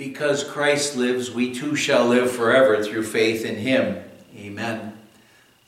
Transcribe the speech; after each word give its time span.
Because 0.00 0.44
Christ 0.44 0.96
lives, 0.96 1.30
we 1.30 1.52
too 1.52 1.76
shall 1.76 2.06
live 2.06 2.30
forever 2.30 2.82
through 2.82 3.02
faith 3.02 3.44
in 3.44 3.56
him. 3.56 4.02
Amen. 4.34 4.94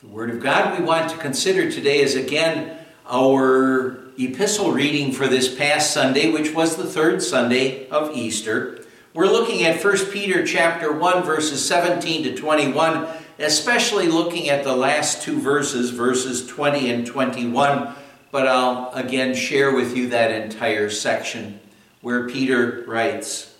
The 0.01 0.07
Word 0.07 0.31
of 0.31 0.39
God 0.39 0.79
we 0.79 0.83
want 0.83 1.11
to 1.11 1.17
consider 1.17 1.69
today 1.69 1.99
is 1.99 2.15
again 2.15 2.79
our 3.07 3.99
epistle 4.17 4.71
reading 4.71 5.11
for 5.11 5.27
this 5.27 5.53
past 5.53 5.93
Sunday, 5.93 6.31
which 6.31 6.51
was 6.51 6.75
the 6.75 6.83
third 6.83 7.21
Sunday 7.21 7.87
of 7.89 8.17
Easter. 8.17 8.83
We're 9.13 9.27
looking 9.27 9.65
at 9.65 9.83
1 9.83 9.97
Peter 10.07 10.43
chapter 10.43 10.91
1 10.91 11.21
verses 11.21 11.63
17 11.63 12.23
to 12.23 12.35
21, 12.35 13.05
especially 13.37 14.07
looking 14.07 14.49
at 14.49 14.63
the 14.63 14.75
last 14.75 15.21
two 15.21 15.39
verses, 15.39 15.91
verses 15.91 16.47
20 16.47 16.89
and 16.89 17.05
21, 17.05 17.93
but 18.31 18.47
I'll 18.47 18.91
again 18.95 19.35
share 19.35 19.75
with 19.75 19.95
you 19.95 20.09
that 20.09 20.31
entire 20.31 20.89
section 20.89 21.59
where 22.01 22.27
Peter 22.27 22.83
writes, 22.87 23.52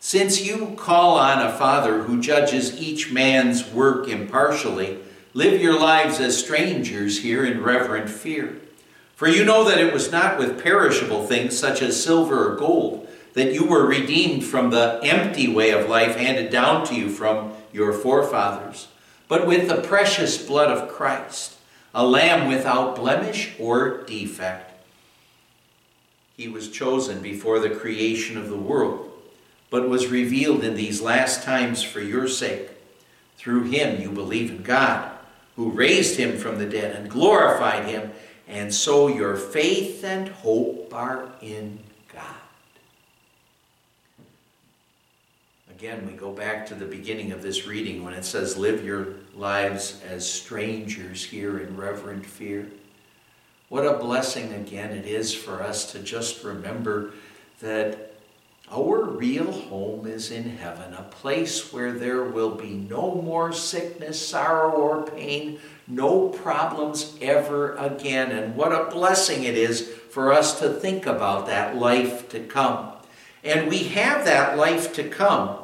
Since 0.00 0.44
you 0.44 0.74
call 0.76 1.16
on 1.18 1.44
a 1.44 1.52
Father 1.52 2.04
who 2.04 2.20
judges 2.20 2.80
each 2.80 3.10
man's 3.10 3.68
work 3.68 4.08
impartially, 4.08 4.98
live 5.34 5.60
your 5.60 5.78
lives 5.78 6.20
as 6.20 6.38
strangers 6.38 7.22
here 7.22 7.44
in 7.44 7.62
reverent 7.62 8.08
fear. 8.08 8.56
For 9.16 9.26
you 9.26 9.44
know 9.44 9.64
that 9.64 9.78
it 9.78 9.92
was 9.92 10.12
not 10.12 10.38
with 10.38 10.62
perishable 10.62 11.26
things 11.26 11.58
such 11.58 11.82
as 11.82 12.02
silver 12.02 12.52
or 12.52 12.56
gold 12.56 13.08
that 13.34 13.52
you 13.52 13.64
were 13.64 13.86
redeemed 13.86 14.44
from 14.44 14.70
the 14.70 15.00
empty 15.02 15.48
way 15.52 15.70
of 15.70 15.88
life 15.88 16.16
handed 16.16 16.50
down 16.50 16.86
to 16.86 16.94
you 16.94 17.08
from 17.08 17.52
your 17.72 17.92
forefathers, 17.92 18.88
but 19.28 19.46
with 19.46 19.68
the 19.68 19.82
precious 19.82 20.44
blood 20.44 20.70
of 20.70 20.88
Christ, 20.88 21.56
a 21.94 22.06
lamb 22.06 22.48
without 22.48 22.96
blemish 22.96 23.54
or 23.58 24.02
defect. 24.04 24.72
He 26.36 26.48
was 26.48 26.70
chosen 26.70 27.20
before 27.20 27.58
the 27.58 27.70
creation 27.70 28.36
of 28.36 28.48
the 28.48 28.56
world, 28.56 29.07
but 29.70 29.88
was 29.88 30.06
revealed 30.06 30.64
in 30.64 30.74
these 30.74 31.00
last 31.00 31.42
times 31.42 31.82
for 31.82 32.00
your 32.00 32.28
sake. 32.28 32.70
Through 33.36 33.64
him 33.64 34.00
you 34.00 34.10
believe 34.10 34.50
in 34.50 34.62
God, 34.62 35.12
who 35.56 35.70
raised 35.70 36.18
him 36.18 36.38
from 36.38 36.58
the 36.58 36.66
dead 36.66 36.96
and 36.96 37.10
glorified 37.10 37.84
him 37.84 38.12
and 38.48 38.72
so 38.72 39.08
your 39.08 39.36
faith 39.36 40.02
and 40.02 40.28
hope 40.28 40.92
are 40.94 41.30
in 41.42 41.78
God. 42.12 42.24
Again, 45.70 46.06
we 46.06 46.14
go 46.14 46.32
back 46.32 46.66
to 46.68 46.74
the 46.74 46.86
beginning 46.86 47.30
of 47.30 47.42
this 47.42 47.66
reading 47.66 48.02
when 48.02 48.14
it 48.14 48.24
says, 48.24 48.56
Live 48.56 48.84
your 48.84 49.08
lives 49.34 50.00
as 50.08 50.28
strangers 50.28 51.22
here 51.22 51.58
in 51.58 51.76
reverent 51.76 52.24
fear. 52.24 52.68
What 53.68 53.86
a 53.86 53.98
blessing 53.98 54.54
again 54.54 54.92
it 54.92 55.04
is 55.04 55.34
for 55.34 55.62
us 55.62 55.92
to 55.92 55.98
just 55.98 56.42
remember 56.42 57.12
that 57.60 58.14
our 58.70 59.04
real 59.04 59.50
home 59.50 60.06
is 60.06 60.30
in 60.30 60.44
heaven, 60.44 60.92
a 60.94 61.02
place 61.02 61.72
where 61.72 61.92
there 61.92 62.24
will 62.24 62.50
be 62.50 62.70
no 62.74 63.14
more 63.14 63.52
sickness, 63.52 64.26
sorrow, 64.26 64.72
or 64.72 65.06
pain, 65.06 65.58
no 65.86 66.28
problems 66.28 67.16
ever 67.20 67.74
again. 67.76 68.30
And 68.30 68.54
what 68.56 68.72
a 68.72 68.90
blessing 68.90 69.44
it 69.44 69.56
is 69.56 69.88
for 70.10 70.32
us 70.32 70.58
to 70.60 70.68
think 70.68 71.06
about 71.06 71.46
that 71.46 71.76
life 71.76 72.28
to 72.30 72.40
come. 72.40 72.92
And 73.42 73.68
we 73.68 73.84
have 73.84 74.24
that 74.26 74.58
life 74.58 74.92
to 74.94 75.08
come 75.08 75.58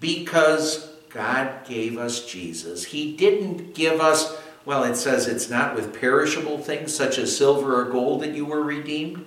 because 0.00 0.90
God 1.10 1.64
gave 1.66 1.98
us 1.98 2.26
Jesus. 2.26 2.84
He 2.84 3.16
didn't 3.16 3.74
give 3.74 4.00
us, 4.00 4.36
well, 4.64 4.82
it 4.84 4.96
says 4.96 5.28
it's 5.28 5.50
not 5.50 5.74
with 5.74 5.98
perishable 5.98 6.58
things 6.58 6.94
such 6.94 7.18
as 7.18 7.36
silver 7.36 7.80
or 7.80 7.90
gold 7.90 8.22
that 8.22 8.34
you 8.34 8.46
were 8.46 8.62
redeemed. 8.62 9.24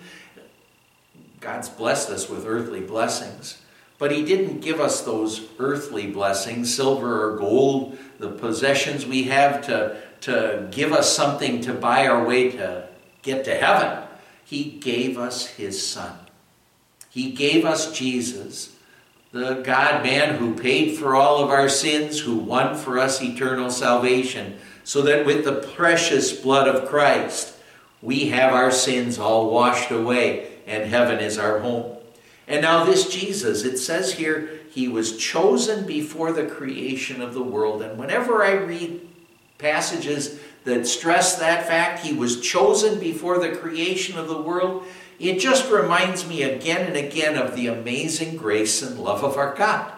God's 1.39 1.69
blessed 1.69 2.09
us 2.09 2.29
with 2.29 2.45
earthly 2.45 2.81
blessings. 2.81 3.61
But 3.97 4.11
He 4.11 4.25
didn't 4.25 4.59
give 4.59 4.79
us 4.79 5.01
those 5.01 5.47
earthly 5.57 6.07
blessings, 6.07 6.73
silver 6.73 7.29
or 7.31 7.37
gold, 7.37 7.97
the 8.19 8.29
possessions 8.29 9.05
we 9.05 9.23
have 9.23 9.65
to, 9.67 10.01
to 10.21 10.67
give 10.71 10.91
us 10.91 11.15
something 11.15 11.61
to 11.61 11.73
buy 11.73 12.07
our 12.07 12.25
way 12.25 12.51
to 12.51 12.87
get 13.21 13.45
to 13.45 13.55
heaven. 13.55 14.03
He 14.43 14.63
gave 14.65 15.17
us 15.17 15.47
His 15.47 15.85
Son. 15.85 16.17
He 17.09 17.31
gave 17.31 17.63
us 17.63 17.97
Jesus, 17.97 18.75
the 19.31 19.55
God 19.55 20.03
man 20.03 20.35
who 20.35 20.55
paid 20.55 20.97
for 20.97 21.15
all 21.15 21.41
of 21.41 21.49
our 21.49 21.69
sins, 21.69 22.19
who 22.19 22.35
won 22.35 22.75
for 22.75 22.99
us 22.99 23.21
eternal 23.21 23.69
salvation, 23.69 24.57
so 24.83 25.01
that 25.03 25.25
with 25.25 25.45
the 25.45 25.65
precious 25.75 26.33
blood 26.33 26.67
of 26.67 26.89
Christ, 26.89 27.55
we 28.01 28.27
have 28.29 28.53
our 28.53 28.71
sins 28.71 29.17
all 29.17 29.49
washed 29.49 29.89
away 29.89 30.54
and 30.65 30.89
heaven 30.89 31.19
is 31.19 31.37
our 31.37 31.59
home. 31.59 31.97
And 32.47 32.61
now, 32.61 32.83
this 32.83 33.09
Jesus, 33.09 33.63
it 33.63 33.77
says 33.77 34.13
here, 34.13 34.59
he 34.69 34.87
was 34.87 35.17
chosen 35.17 35.85
before 35.85 36.31
the 36.31 36.45
creation 36.45 37.21
of 37.21 37.33
the 37.33 37.43
world. 37.43 37.81
And 37.81 37.97
whenever 37.97 38.43
I 38.43 38.51
read 38.51 39.01
passages 39.57 40.39
that 40.65 40.85
stress 40.85 41.37
that 41.37 41.67
fact, 41.67 42.05
he 42.05 42.13
was 42.13 42.41
chosen 42.41 42.99
before 42.99 43.39
the 43.39 43.55
creation 43.55 44.17
of 44.17 44.27
the 44.27 44.41
world, 44.41 44.83
it 45.19 45.39
just 45.39 45.71
reminds 45.71 46.27
me 46.27 46.43
again 46.43 46.85
and 46.85 46.97
again 46.97 47.37
of 47.37 47.55
the 47.55 47.67
amazing 47.67 48.35
grace 48.35 48.81
and 48.81 48.99
love 48.99 49.23
of 49.23 49.37
our 49.37 49.55
God. 49.55 49.93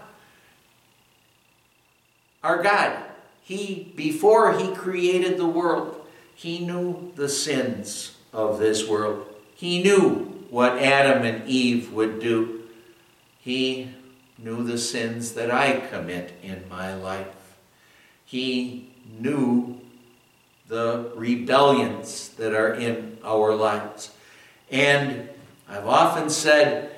Our 2.43 2.61
God, 2.61 3.03
he, 3.41 3.91
before 3.95 4.57
he 4.57 4.73
created 4.73 5.37
the 5.37 5.47
world, 5.47 6.05
he 6.35 6.59
knew 6.59 7.11
the 7.15 7.29
sins 7.29 8.15
of 8.31 8.59
this 8.59 8.87
world. 8.87 9.25
He 9.55 9.81
knew 9.81 10.36
what 10.49 10.77
Adam 10.77 11.23
and 11.23 11.47
Eve 11.47 11.91
would 11.93 12.19
do. 12.19 12.63
He 13.39 13.91
knew 14.37 14.63
the 14.63 14.77
sins 14.77 15.33
that 15.33 15.51
I 15.51 15.79
commit 15.79 16.37
in 16.43 16.67
my 16.69 16.93
life. 16.93 17.57
He 18.25 18.93
knew 19.19 19.81
the 20.67 21.11
rebellions 21.15 22.29
that 22.37 22.53
are 22.53 22.73
in 22.73 23.17
our 23.23 23.55
lives. 23.55 24.11
And 24.69 25.29
I've 25.67 25.87
often 25.87 26.29
said, 26.29 26.96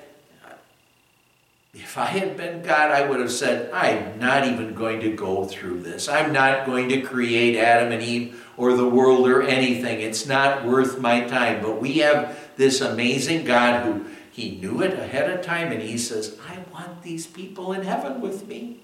if 1.81 1.97
I 1.97 2.05
had 2.05 2.35
been 2.35 2.61
God, 2.61 2.91
I 2.91 3.07
would 3.07 3.19
have 3.19 3.31
said, 3.31 3.71
I'm 3.71 4.19
not 4.19 4.45
even 4.45 4.73
going 4.73 4.99
to 4.99 5.15
go 5.15 5.45
through 5.45 5.81
this. 5.81 6.09
I'm 6.09 6.33
not 6.33 6.65
going 6.65 6.89
to 6.89 7.01
create 7.01 7.57
Adam 7.57 7.91
and 7.91 8.03
Eve 8.03 8.45
or 8.57 8.73
the 8.73 8.87
world 8.87 9.27
or 9.27 9.41
anything. 9.41 10.01
It's 10.01 10.27
not 10.27 10.65
worth 10.65 10.99
my 10.99 11.21
time. 11.21 11.61
But 11.61 11.81
we 11.81 11.99
have 11.99 12.37
this 12.57 12.81
amazing 12.81 13.45
God 13.45 13.85
who 13.85 14.05
he 14.31 14.57
knew 14.57 14.81
it 14.81 14.93
ahead 14.93 15.31
of 15.31 15.41
time 15.43 15.71
and 15.71 15.81
he 15.81 15.97
says, 15.97 16.37
I 16.47 16.59
want 16.73 17.01
these 17.01 17.25
people 17.25 17.71
in 17.71 17.83
heaven 17.83 18.19
with 18.19 18.47
me. 18.47 18.79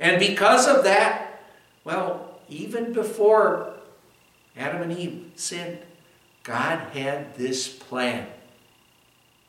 And 0.00 0.18
because 0.18 0.66
of 0.66 0.84
that, 0.84 1.42
well, 1.84 2.40
even 2.48 2.92
before 2.92 3.74
Adam 4.56 4.82
and 4.82 4.98
Eve 4.98 5.32
sinned, 5.36 5.78
God 6.42 6.78
had 6.94 7.36
this 7.36 7.68
plan. 7.68 8.26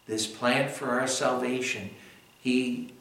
This 0.06 0.28
plan 0.28 0.70
for 0.70 1.00
our 1.00 1.08
salvation. 1.08 1.92
He 2.40 2.94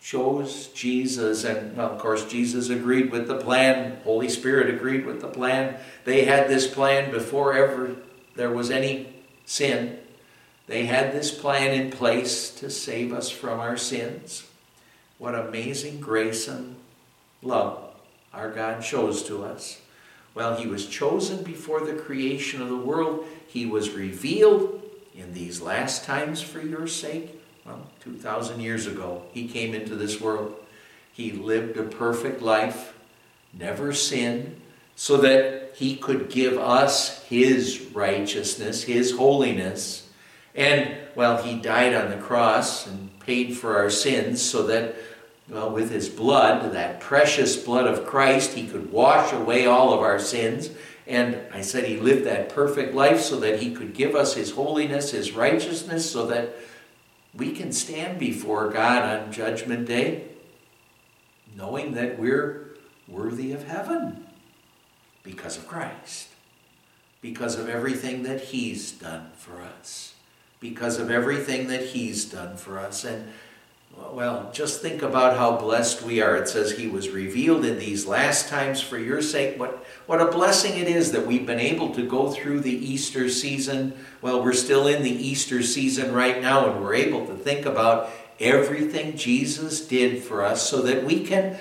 chose 0.00 0.68
Jesus, 0.68 1.44
and 1.44 1.76
well, 1.76 1.90
of 1.90 1.98
course, 1.98 2.24
Jesus 2.26 2.68
agreed 2.68 3.10
with 3.10 3.26
the 3.26 3.38
plan. 3.38 3.98
Holy 4.04 4.28
Spirit 4.28 4.72
agreed 4.72 5.04
with 5.04 5.20
the 5.20 5.28
plan. 5.28 5.76
They 6.04 6.24
had 6.24 6.48
this 6.48 6.66
plan 6.66 7.10
before 7.10 7.54
ever 7.54 7.96
there 8.36 8.50
was 8.50 8.70
any 8.70 9.24
sin. 9.44 9.98
They 10.66 10.86
had 10.86 11.12
this 11.12 11.32
plan 11.32 11.72
in 11.72 11.90
place 11.90 12.50
to 12.56 12.70
save 12.70 13.12
us 13.12 13.30
from 13.30 13.60
our 13.60 13.76
sins. 13.76 14.44
What 15.18 15.34
amazing 15.34 16.00
grace 16.00 16.46
and 16.46 16.76
love 17.42 17.82
our 18.32 18.50
God 18.50 18.84
shows 18.84 19.22
to 19.24 19.44
us. 19.44 19.80
Well, 20.34 20.56
He 20.56 20.66
was 20.66 20.86
chosen 20.86 21.42
before 21.42 21.80
the 21.80 21.94
creation 21.94 22.60
of 22.60 22.68
the 22.68 22.76
world. 22.76 23.24
He 23.46 23.64
was 23.64 23.90
revealed 23.90 24.82
in 25.14 25.32
these 25.32 25.62
last 25.62 26.04
times 26.04 26.42
for 26.42 26.60
your 26.60 26.86
sake. 26.86 27.40
Well, 27.66 27.82
2,000 28.00 28.60
years 28.60 28.86
ago, 28.86 29.22
He 29.32 29.48
came 29.48 29.74
into 29.74 29.96
this 29.96 30.20
world. 30.20 30.54
He 31.12 31.32
lived 31.32 31.76
a 31.76 31.82
perfect 31.82 32.42
life, 32.42 32.94
never 33.52 33.92
sinned, 33.92 34.60
so 34.94 35.16
that 35.18 35.72
he 35.74 35.96
could 35.96 36.30
give 36.30 36.56
us 36.56 37.22
his 37.24 37.80
righteousness, 37.92 38.84
his 38.84 39.16
holiness. 39.16 40.08
And, 40.54 40.96
well, 41.14 41.42
he 41.42 41.56
died 41.56 41.94
on 41.94 42.10
the 42.10 42.16
cross 42.16 42.86
and 42.86 43.18
paid 43.20 43.56
for 43.56 43.76
our 43.76 43.90
sins 43.90 44.40
so 44.40 44.66
that, 44.68 44.94
well, 45.48 45.70
with 45.70 45.90
his 45.90 46.08
blood, 46.08 46.72
that 46.72 47.00
precious 47.00 47.56
blood 47.56 47.86
of 47.86 48.06
Christ, 48.06 48.54
he 48.54 48.66
could 48.66 48.90
wash 48.90 49.32
away 49.32 49.66
all 49.66 49.92
of 49.92 50.00
our 50.00 50.18
sins. 50.18 50.70
And 51.06 51.38
I 51.52 51.60
said 51.60 51.84
he 51.84 51.98
lived 51.98 52.24
that 52.24 52.48
perfect 52.48 52.94
life 52.94 53.20
so 53.20 53.38
that 53.40 53.60
he 53.60 53.74
could 53.74 53.92
give 53.92 54.14
us 54.14 54.34
his 54.34 54.52
holiness, 54.52 55.10
his 55.10 55.32
righteousness, 55.32 56.10
so 56.10 56.26
that 56.26 56.56
we 57.36 57.52
can 57.52 57.72
stand 57.72 58.18
before 58.18 58.70
God 58.70 59.02
on 59.02 59.32
Judgment 59.32 59.86
Day 59.86 60.28
knowing 61.56 61.94
that 61.94 62.18
we're 62.18 62.76
worthy 63.08 63.52
of 63.52 63.66
heaven 63.66 64.26
because 65.22 65.56
of 65.56 65.66
Christ, 65.66 66.28
because 67.20 67.58
of 67.58 67.68
everything 67.68 68.22
that 68.24 68.40
He's 68.40 68.92
done 68.92 69.30
for 69.36 69.60
us, 69.62 70.14
because 70.60 70.98
of 70.98 71.10
everything 71.10 71.68
that 71.68 71.82
He's 71.86 72.24
done 72.26 72.56
for 72.56 72.78
us. 72.78 73.04
And 73.04 73.32
well, 74.16 74.50
just 74.50 74.80
think 74.80 75.02
about 75.02 75.36
how 75.36 75.58
blessed 75.58 76.00
we 76.00 76.22
are. 76.22 76.36
It 76.36 76.48
says 76.48 76.72
he 76.72 76.86
was 76.86 77.10
revealed 77.10 77.66
in 77.66 77.78
these 77.78 78.06
last 78.06 78.48
times 78.48 78.80
for 78.80 78.98
your 78.98 79.20
sake. 79.20 79.60
What, 79.60 79.84
what 80.06 80.22
a 80.22 80.30
blessing 80.30 80.78
it 80.78 80.88
is 80.88 81.12
that 81.12 81.26
we've 81.26 81.44
been 81.44 81.60
able 81.60 81.94
to 81.94 82.08
go 82.08 82.30
through 82.30 82.60
the 82.60 82.72
Easter 82.72 83.28
season. 83.28 83.92
Well, 84.22 84.42
we're 84.42 84.54
still 84.54 84.86
in 84.86 85.02
the 85.02 85.10
Easter 85.10 85.62
season 85.62 86.14
right 86.14 86.40
now, 86.40 86.70
and 86.70 86.82
we're 86.82 86.94
able 86.94 87.26
to 87.26 87.34
think 87.34 87.66
about 87.66 88.08
everything 88.40 89.18
Jesus 89.18 89.86
did 89.86 90.22
for 90.22 90.42
us 90.42 90.66
so 90.66 90.80
that 90.80 91.04
we 91.04 91.22
can 91.22 91.58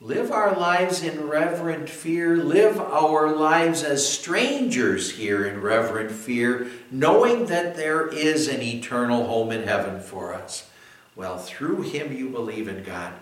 live 0.00 0.30
our 0.30 0.54
lives 0.54 1.02
in 1.02 1.26
reverent 1.26 1.90
fear, 1.90 2.36
live 2.36 2.78
our 2.78 3.34
lives 3.34 3.82
as 3.82 4.08
strangers 4.08 5.10
here 5.10 5.44
in 5.44 5.60
reverent 5.60 6.12
fear, 6.12 6.68
knowing 6.92 7.46
that 7.46 7.74
there 7.74 8.06
is 8.06 8.46
an 8.46 8.62
eternal 8.62 9.26
home 9.26 9.50
in 9.50 9.64
heaven 9.64 10.00
for 10.00 10.32
us. 10.32 10.70
Well, 11.18 11.36
through 11.36 11.82
him 11.82 12.16
you 12.16 12.28
believe 12.28 12.68
in 12.68 12.84
God. 12.84 13.12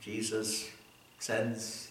Jesus 0.00 0.70
sends 1.18 1.90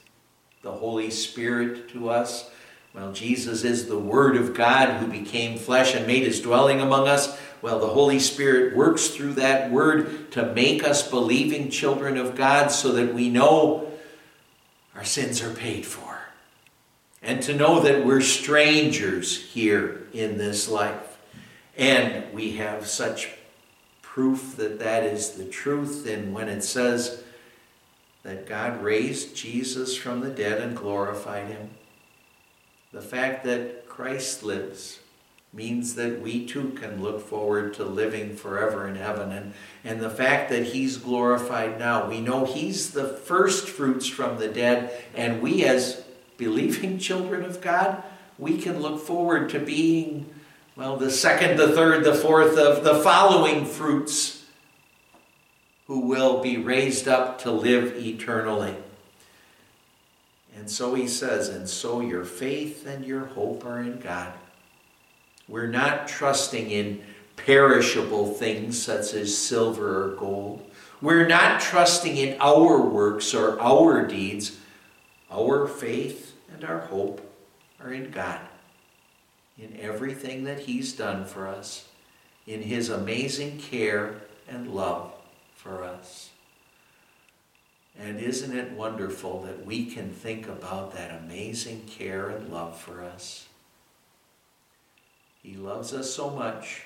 the 0.62 0.72
Holy 0.72 1.12
Spirit 1.12 1.90
to 1.90 2.10
us. 2.10 2.50
Well, 2.94 3.12
Jesus 3.12 3.66
is 3.66 3.90
the 3.90 4.00
Word 4.00 4.38
of 4.38 4.54
God 4.54 5.02
who 5.02 5.08
became 5.08 5.58
flesh 5.58 5.96
and 5.96 6.08
made 6.08 6.24
his 6.24 6.40
dwelling 6.40 6.80
among 6.80 7.10
us. 7.10 7.38
Well, 7.62 7.80
the 7.80 7.88
Holy 7.88 8.20
Spirit 8.20 8.74
works 8.74 9.10
through 9.10 9.34
that 9.34 9.70
Word 9.70 10.32
to 10.32 10.54
make 10.54 10.86
us 10.86 11.10
believing 11.10 11.70
children 11.70 12.16
of 12.16 12.36
God 12.36 12.72
so 12.72 12.94
that 12.94 13.14
we 13.14 13.30
know 13.30 13.92
our 14.96 15.04
sins 15.04 15.44
are 15.44 15.54
paid 15.54 15.86
for. 15.86 16.20
And 17.22 17.44
to 17.44 17.54
know 17.54 17.82
that 17.82 18.06
we're 18.06 18.22
strangers 18.22 19.44
here 19.52 20.08
in 20.14 20.38
this 20.38 20.70
life. 20.70 21.18
And 21.78 22.34
we 22.34 22.54
have 22.54 22.88
such 22.88 23.30
proof 24.20 24.58
that 24.58 24.80
that 24.80 25.06
is 25.06 25.32
the 25.32 25.46
truth. 25.46 26.06
And 26.06 26.34
when 26.34 26.50
it 26.50 26.62
says 26.62 27.24
that 28.24 28.46
God 28.46 28.84
raised 28.84 29.34
Jesus 29.34 29.96
from 29.96 30.20
the 30.20 30.30
dead 30.30 30.60
and 30.60 30.76
glorified 30.76 31.48
him, 31.48 31.70
the 32.92 33.02
fact 33.02 33.46
that 33.46 33.88
Christ 33.88 34.44
lives 34.44 35.00
means 35.54 35.96
that 35.96 36.20
we 36.20 36.46
too 36.46 36.72
can 36.72 37.02
look 37.02 37.26
forward 37.26 37.74
to 37.76 37.86
living 37.86 38.36
forever 38.36 38.90
in 38.90 38.96
heaven. 38.96 39.32
And, 39.32 39.54
and 39.86 40.02
the 40.02 40.10
fact 40.10 40.50
that 40.50 40.66
he's 40.66 40.98
glorified 40.98 41.80
now, 41.80 42.10
we 42.10 42.20
know 42.20 42.44
he's 42.44 42.92
the 42.92 43.08
first 43.08 43.70
fruits 43.70 44.06
from 44.06 44.38
the 44.38 44.50
dead, 44.50 45.02
and 45.16 45.42
we 45.42 45.64
as 45.64 46.04
believing 46.36 46.98
children 47.00 47.46
of 47.46 47.62
God, 47.62 48.04
we 48.38 48.58
can 48.58 48.82
look 48.82 49.00
forward 49.00 49.50
to 49.52 49.60
being 49.60 50.30
well, 50.80 50.96
the 50.96 51.12
second, 51.12 51.58
the 51.58 51.74
third, 51.74 52.06
the 52.06 52.16
fourth 52.16 52.58
of 52.58 52.86
the 52.86 52.96
following 52.96 53.66
fruits 53.66 54.46
who 55.88 56.00
will 56.00 56.42
be 56.42 56.56
raised 56.56 57.06
up 57.06 57.38
to 57.40 57.52
live 57.52 57.98
eternally. 57.98 58.78
And 60.56 60.72
so 60.72 60.96
he 60.96 61.06
says, 61.06 61.50
and 61.50 61.68
so 61.68 62.00
your 62.00 62.24
faith 62.24 62.88
and 62.88 63.04
your 63.04 63.26
hope 63.26 63.66
are 63.66 63.82
in 63.82 64.00
God. 64.00 64.32
We're 65.50 65.68
not 65.68 66.08
trusting 66.08 66.72
in 66.72 67.04
perishable 67.36 68.34
things 68.34 68.82
such 68.82 69.14
as 69.14 69.38
silver 69.38 70.06
or 70.06 70.16
gold. 70.16 70.66
We're 71.02 71.28
not 71.28 71.60
trusting 71.60 72.16
in 72.16 72.38
our 72.40 72.80
works 72.82 73.34
or 73.34 73.60
our 73.60 74.08
deeds. 74.08 74.58
Our 75.30 75.68
faith 75.68 76.36
and 76.54 76.64
our 76.64 76.80
hope 76.80 77.20
are 77.82 77.92
in 77.92 78.12
God 78.12 78.40
in 79.62 79.78
everything 79.80 80.46
that 80.46 80.62
He's 80.62 80.94
done 80.94 81.26
for 81.26 81.48
us, 81.48 81.88
in 82.48 82.62
His 82.62 82.90
amazing 82.90 83.60
care 83.60 84.22
and 84.48 84.74
love 84.74 85.12
for 85.56 85.84
us. 85.84 86.30
And 88.00 88.20
isn't 88.20 88.58
it 88.58 88.72
wonderful 88.72 89.42
that 89.42 89.66
we 89.66 89.86
can 89.86 90.12
think 90.12 90.48
about 90.48 90.94
that 90.94 91.20
amazing 91.24 91.84
care 91.86 92.30
and 92.30 92.50
love 92.50 92.80
for 92.80 93.04
us? 93.04 93.48
He 95.44 95.56
loves 95.56 95.94
us 95.94 96.14
so 96.14 96.30
much. 96.30 96.84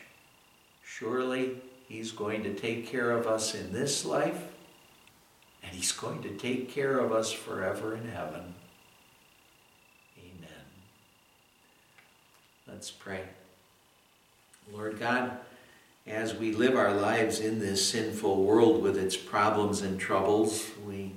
Surely 0.83 1.57
He's 1.87 2.11
going 2.11 2.43
to 2.43 2.53
take 2.53 2.87
care 2.87 3.11
of 3.11 3.27
us 3.27 3.53
in 3.53 3.71
this 3.71 4.05
life, 4.05 4.41
and 5.61 5.71
He's 5.75 5.91
going 5.91 6.23
to 6.23 6.29
take 6.29 6.69
care 6.69 6.97
of 6.97 7.11
us 7.11 7.31
forever 7.31 7.95
in 7.95 8.07
heaven. 8.07 8.55
Let's 12.83 12.91
pray. 12.91 13.21
Lord 14.73 14.99
God, 14.99 15.37
as 16.05 16.35
we 16.35 16.51
live 16.51 16.75
our 16.75 16.93
lives 16.93 17.39
in 17.39 17.59
this 17.59 17.87
sinful 17.87 18.43
world 18.43 18.83
with 18.83 18.97
its 18.97 19.15
problems 19.15 19.79
and 19.79 19.97
troubles, 19.97 20.69
we, 20.85 21.13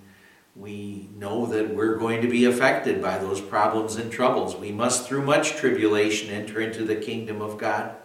we 0.54 1.08
know 1.18 1.44
that 1.46 1.74
we're 1.74 1.96
going 1.96 2.22
to 2.22 2.28
be 2.28 2.44
affected 2.44 3.02
by 3.02 3.18
those 3.18 3.40
problems 3.40 3.96
and 3.96 4.12
troubles. 4.12 4.54
We 4.54 4.70
must, 4.70 5.08
through 5.08 5.22
much 5.22 5.56
tribulation, 5.56 6.32
enter 6.32 6.60
into 6.60 6.84
the 6.84 6.94
kingdom 6.94 7.42
of 7.42 7.58
God. 7.58 7.96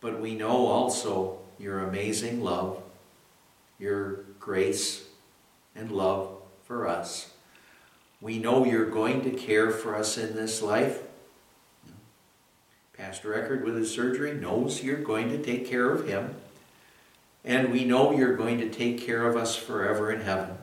But 0.00 0.20
we 0.20 0.34
know 0.34 0.66
also 0.66 1.38
your 1.60 1.78
amazing 1.78 2.42
love, 2.42 2.82
your 3.78 4.24
grace 4.40 5.04
and 5.76 5.92
love 5.92 6.42
for 6.64 6.88
us. 6.88 7.30
We 8.20 8.40
know 8.40 8.64
you're 8.64 8.90
going 8.90 9.22
to 9.22 9.30
care 9.30 9.70
for 9.70 9.94
us 9.94 10.18
in 10.18 10.34
this 10.34 10.60
life. 10.60 11.05
Pastor 13.06 13.34
Eckert, 13.34 13.64
with 13.64 13.76
his 13.76 13.94
surgery, 13.94 14.34
knows 14.34 14.82
you're 14.82 14.96
going 14.96 15.28
to 15.28 15.38
take 15.38 15.64
care 15.64 15.92
of 15.92 16.08
him. 16.08 16.34
And 17.44 17.70
we 17.70 17.84
know 17.84 18.10
you're 18.10 18.34
going 18.34 18.58
to 18.58 18.68
take 18.68 19.00
care 19.00 19.28
of 19.28 19.36
us 19.36 19.54
forever 19.54 20.10
in 20.10 20.22
heaven. 20.22 20.58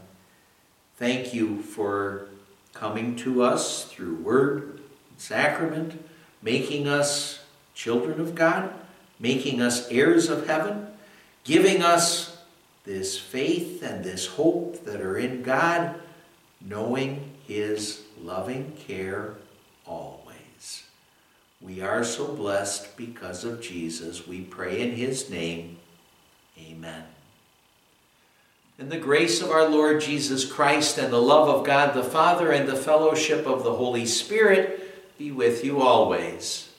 Thank 0.98 1.34
you 1.34 1.62
for 1.62 2.28
coming 2.74 3.16
to 3.16 3.44
us 3.44 3.86
through 3.86 4.16
word, 4.16 4.82
sacrament, 5.18 6.04
making 6.42 6.86
us 6.86 7.46
children 7.74 8.20
of 8.20 8.36
God, 8.36 8.74
making 9.22 9.62
us 9.62 9.88
heirs 9.90 10.30
of 10.30 10.46
heaven, 10.46 10.88
giving 11.46 11.82
us 11.82 12.40
this 12.84 13.18
faith 13.18 13.82
and 13.82 14.04
this 14.04 14.26
hope 14.26 14.84
that 14.84 15.00
are 15.00 15.18
in 15.18 15.44
God, 15.44 15.96
knowing 16.60 17.32
His 17.48 18.02
loving 18.22 18.74
care 18.86 19.36
always. 19.86 20.23
We 21.64 21.82
are 21.82 22.04
so 22.04 22.28
blessed 22.28 22.98
because 22.98 23.46
of 23.46 23.62
Jesus. 23.62 24.28
We 24.28 24.42
pray 24.42 24.82
in 24.82 24.92
his 24.92 25.30
name. 25.30 25.78
Amen. 26.60 27.04
And 28.78 28.92
the 28.92 28.98
grace 28.98 29.42
of 29.42 29.50
our 29.50 29.70
Lord 29.70 30.02
Jesus 30.02 30.44
Christ 30.44 30.98
and 30.98 31.14
the 31.14 31.22
love 31.22 31.48
of 31.48 31.66
God 31.66 31.94
the 31.94 32.04
Father 32.04 32.52
and 32.52 32.68
the 32.68 32.76
fellowship 32.76 33.46
of 33.46 33.64
the 33.64 33.76
Holy 33.76 34.06
Spirit 34.06 35.18
be 35.18 35.32
with 35.32 35.64
you 35.64 35.82
always. 35.82 36.70